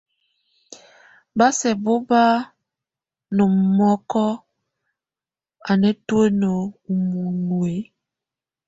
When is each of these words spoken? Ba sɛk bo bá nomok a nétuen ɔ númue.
Ba 1.37 1.47
sɛk 1.59 1.77
bo 1.83 1.93
bá 2.09 2.23
nomok 3.35 4.11
a 5.69 5.71
nétuen 5.81 6.41
ɔ 6.51 6.53
númue. 7.09 7.73